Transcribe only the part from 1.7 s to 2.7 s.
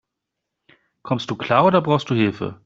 brauchst du Hilfe?